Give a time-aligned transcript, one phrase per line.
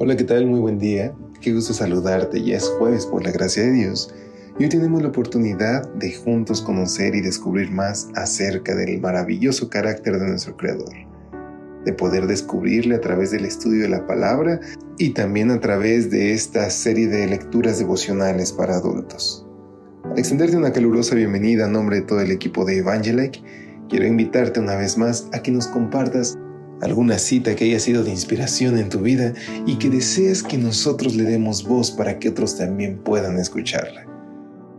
[0.00, 0.46] Hola, ¿qué tal?
[0.46, 1.12] Muy buen día.
[1.40, 2.40] Qué gusto saludarte.
[2.40, 4.14] Ya es jueves por la gracia de Dios.
[4.56, 10.20] Y hoy tenemos la oportunidad de juntos conocer y descubrir más acerca del maravilloso carácter
[10.20, 10.94] de nuestro Creador.
[11.84, 14.60] De poder descubrirle a través del estudio de la palabra
[14.98, 19.44] y también a través de esta serie de lecturas devocionales para adultos.
[20.04, 23.42] Al extenderte una calurosa bienvenida a nombre de todo el equipo de Evangelike,
[23.88, 26.38] quiero invitarte una vez más a que nos compartas
[26.80, 29.32] alguna cita que haya sido de inspiración en tu vida
[29.66, 34.06] y que desees que nosotros le demos voz para que otros también puedan escucharla.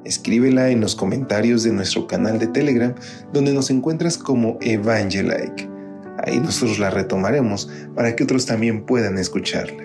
[0.06, 2.96] Escríbela en los comentarios de nuestro canal de Telegram
[3.34, 5.70] donde nos encuentras como Evangelike.
[6.26, 9.84] Ahí nosotros la retomaremos para que otros también puedan escucharla.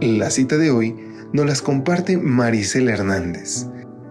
[0.00, 0.94] La cita de hoy
[1.32, 3.66] nos las comparte Maricela Hernández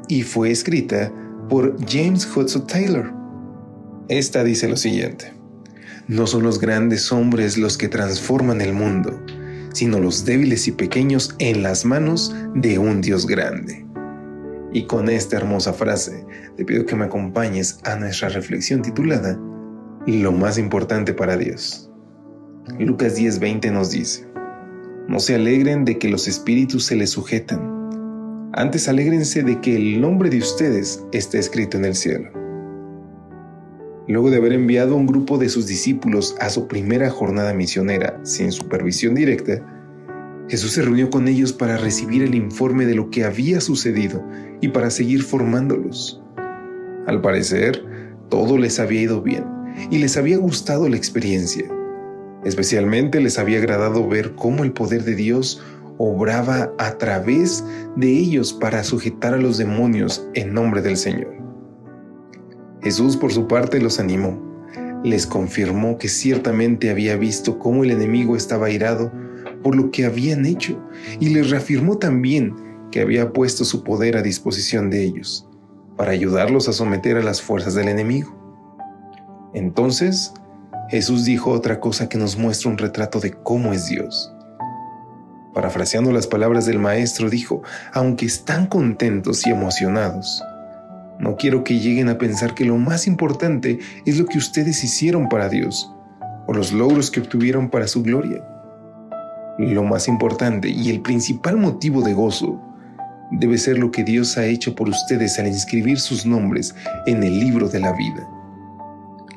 [0.07, 1.11] y fue escrita
[1.49, 3.13] por James Hudson Taylor.
[4.07, 5.33] Esta dice lo siguiente.
[6.07, 9.19] No son los grandes hombres los que transforman el mundo,
[9.73, 13.83] sino los débiles y pequeños en las manos de un Dios grande.
[14.71, 16.23] Y con esta hermosa frase,
[16.57, 19.39] te pido que me acompañes a nuestra reflexión titulada
[20.05, 21.89] Lo más importante para Dios.
[22.77, 24.27] Lucas 10:20 nos dice,
[25.07, 29.99] No se alegren de que los espíritus se les sujetan, antes alégrense de que el
[29.99, 32.44] nombre de ustedes esté escrito en el cielo.
[34.07, 38.51] Luego de haber enviado un grupo de sus discípulos a su primera jornada misionera sin
[38.51, 39.65] supervisión directa,
[40.47, 44.23] Jesús se reunió con ellos para recibir el informe de lo que había sucedido
[44.61, 46.21] y para seguir formándolos.
[47.07, 47.83] Al parecer,
[48.29, 49.43] todo les había ido bien
[49.89, 51.65] y les había gustado la experiencia.
[52.43, 55.63] Especialmente les había agradado ver cómo el poder de Dios
[55.97, 57.63] obraba a través
[57.95, 61.44] de ellos para sujetar a los demonios en nombre del Señor.
[62.85, 64.39] Jesús por su parte los animó,
[65.03, 69.11] les confirmó que ciertamente había visto cómo el enemigo estaba airado
[69.63, 70.79] por lo que habían hecho
[71.19, 72.55] y les reafirmó también
[72.91, 75.49] que había puesto su poder a disposición de ellos
[75.97, 78.35] para ayudarlos a someter a las fuerzas del enemigo.
[79.55, 80.31] Entonces,
[80.91, 84.31] Jesús dijo otra cosa que nos muestra un retrato de cómo es Dios.
[85.55, 87.63] Parafraseando las palabras del Maestro, dijo,
[87.93, 90.43] aunque están contentos y emocionados,
[91.25, 95.27] no quiero que lleguen a pensar que lo más importante es lo que ustedes hicieron
[95.27, 95.91] para Dios
[96.45, 98.47] o los logros que obtuvieron para su gloria.
[99.57, 102.61] Lo más importante y el principal motivo de gozo
[103.31, 106.75] debe ser lo que Dios ha hecho por ustedes al inscribir sus nombres
[107.07, 108.29] en el libro de la vida.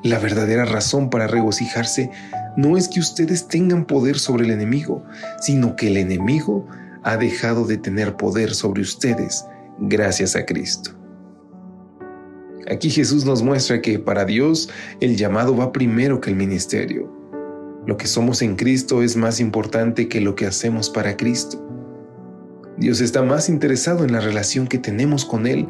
[0.03, 2.10] La verdadera razón para regocijarse
[2.59, 5.05] no es que ustedes tengan poder sobre el enemigo,
[5.41, 6.66] sino que el enemigo
[7.03, 9.47] ha dejado de tener poder sobre ustedes
[9.78, 10.98] gracias a Cristo.
[12.71, 14.69] Aquí Jesús nos muestra que para Dios
[15.01, 17.11] el llamado va primero que el ministerio.
[17.87, 21.65] Lo que somos en Cristo es más importante que lo que hacemos para Cristo.
[22.77, 25.67] Dios está más interesado en la relación que tenemos con Él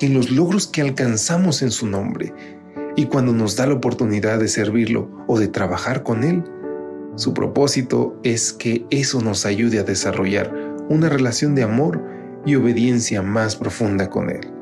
[0.00, 2.34] que en los logros que alcanzamos en su nombre.
[2.96, 6.42] Y cuando nos da la oportunidad de servirlo o de trabajar con Él,
[7.14, 10.52] su propósito es que eso nos ayude a desarrollar
[10.88, 12.02] una relación de amor
[12.44, 14.59] y obediencia más profunda con Él.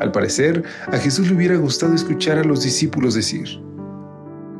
[0.00, 3.60] Al parecer, a Jesús le hubiera gustado escuchar a los discípulos decir,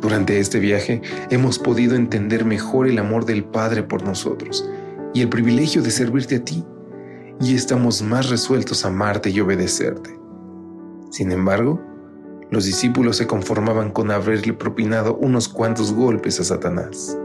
[0.01, 4.69] durante este viaje hemos podido entender mejor el amor del Padre por nosotros
[5.13, 6.65] y el privilegio de servirte a ti,
[7.41, 10.19] y estamos más resueltos a amarte y obedecerte.
[11.11, 11.81] Sin embargo,
[12.51, 17.17] los discípulos se conformaban con haberle propinado unos cuantos golpes a Satanás.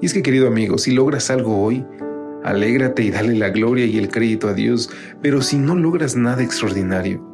[0.00, 1.86] Y es que, querido amigo, si logras algo hoy,
[2.44, 4.90] alégrate y dale la gloria y el crédito a Dios,
[5.22, 7.24] pero si no logras nada extraordinario,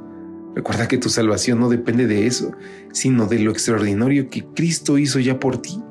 [0.54, 2.52] recuerda que tu salvación no depende de eso,
[2.92, 5.82] sino de lo extraordinario que Cristo hizo ya por ti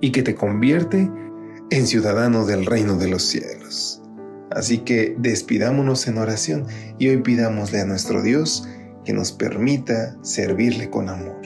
[0.00, 1.10] y que te convierte
[1.70, 4.02] en ciudadano del reino de los cielos.
[4.50, 6.66] Así que despidámonos en oración
[6.98, 8.68] y hoy pidámosle a nuestro Dios
[9.04, 11.40] que nos permita servirle con amor.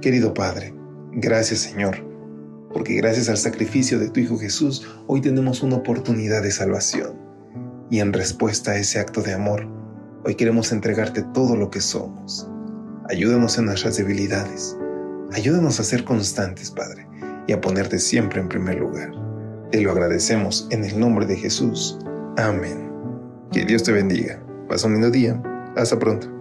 [0.00, 0.74] Querido Padre,
[1.12, 2.11] gracias Señor,
[2.72, 7.20] porque gracias al sacrificio de tu Hijo Jesús, hoy tenemos una oportunidad de salvación.
[7.90, 9.66] Y en respuesta a ese acto de amor,
[10.24, 12.48] hoy queremos entregarte todo lo que somos.
[13.10, 14.76] Ayúdanos en nuestras debilidades.
[15.32, 17.06] Ayúdanos a ser constantes, Padre,
[17.46, 19.10] y a ponerte siempre en primer lugar.
[19.70, 21.98] Te lo agradecemos en el nombre de Jesús.
[22.36, 22.90] Amén.
[23.50, 24.42] Que Dios te bendiga.
[24.68, 25.42] Pasa un lindo día.
[25.76, 26.31] Hasta pronto.